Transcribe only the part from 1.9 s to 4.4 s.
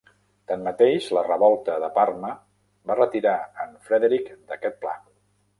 Parma va retirar en Frederick